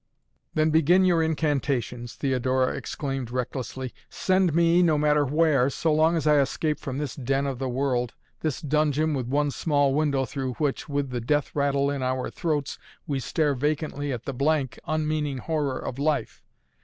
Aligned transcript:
"Then 0.55 0.71
begin 0.71 1.05
your 1.05 1.21
incantations," 1.21 2.15
Theodora 2.15 2.75
exclaimed 2.75 3.29
recklessly. 3.29 3.93
"Send 4.09 4.51
me, 4.51 4.81
no 4.81 4.97
matter 4.97 5.23
where, 5.27 5.69
so 5.69 5.93
long 5.93 6.17
as 6.17 6.25
I 6.25 6.39
escape 6.39 6.79
from 6.79 6.97
this 6.97 7.13
den 7.15 7.45
of 7.45 7.59
the 7.59 7.69
world, 7.69 8.15
this 8.39 8.61
dungeon 8.61 9.13
with 9.13 9.27
one 9.27 9.51
small 9.51 9.93
window 9.93 10.25
through 10.25 10.53
which, 10.53 10.89
with 10.89 11.11
the 11.11 11.21
death 11.21 11.55
rattle 11.55 11.91
in 11.91 12.01
our 12.01 12.31
throats, 12.31 12.79
we 13.05 13.19
stare 13.19 13.53
vacantly 13.53 14.11
at 14.11 14.23
the 14.25 14.33
blank, 14.33 14.79
unmeaning 14.87 15.37
horror 15.37 15.77
of 15.77 15.99
life. 15.99 16.41